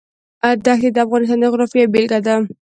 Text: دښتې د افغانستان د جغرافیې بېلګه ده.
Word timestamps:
دښتې 0.65 0.89
د 0.93 0.97
افغانستان 1.05 1.39
د 1.39 1.43
جغرافیې 1.45 1.91
بېلګه 1.93 2.19
ده. 2.25 2.35